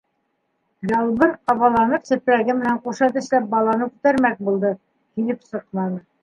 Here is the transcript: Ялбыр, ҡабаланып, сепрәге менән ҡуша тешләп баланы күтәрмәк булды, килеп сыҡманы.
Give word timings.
Ялбыр, 0.91 1.33
ҡабаланып, 1.51 2.07
сепрәге 2.11 2.55
менән 2.61 2.79
ҡуша 2.87 3.11
тешләп 3.19 3.45
баланы 3.53 3.89
күтәрмәк 3.91 4.43
булды, 4.49 4.73
килеп 5.21 5.47
сыҡманы. 5.53 6.03